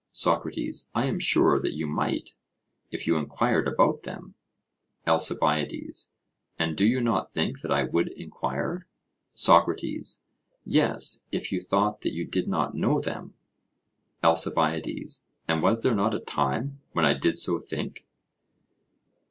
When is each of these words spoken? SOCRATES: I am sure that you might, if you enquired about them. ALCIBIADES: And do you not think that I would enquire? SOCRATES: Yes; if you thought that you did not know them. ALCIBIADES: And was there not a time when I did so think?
SOCRATES: 0.09 0.89
I 0.95 1.05
am 1.05 1.19
sure 1.19 1.59
that 1.59 1.75
you 1.75 1.85
might, 1.85 2.33
if 2.89 3.05
you 3.05 3.17
enquired 3.17 3.67
about 3.67 4.01
them. 4.01 4.33
ALCIBIADES: 5.05 6.11
And 6.57 6.75
do 6.75 6.87
you 6.87 7.01
not 7.01 7.35
think 7.35 7.61
that 7.61 7.69
I 7.71 7.83
would 7.83 8.07
enquire? 8.13 8.87
SOCRATES: 9.35 10.23
Yes; 10.65 11.25
if 11.31 11.51
you 11.51 11.61
thought 11.61 12.01
that 12.01 12.13
you 12.13 12.25
did 12.25 12.47
not 12.47 12.73
know 12.73 12.99
them. 12.99 13.35
ALCIBIADES: 14.23 15.25
And 15.47 15.61
was 15.61 15.83
there 15.83 15.93
not 15.93 16.15
a 16.15 16.19
time 16.19 16.81
when 16.93 17.05
I 17.05 17.13
did 17.13 17.37
so 17.37 17.59
think? 17.59 18.03